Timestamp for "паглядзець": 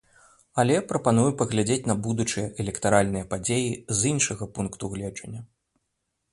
1.41-1.85